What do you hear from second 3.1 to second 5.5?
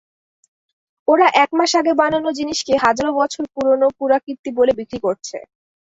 বছর পুরোনো পুরাকীর্তি বলে বিক্রি করছে।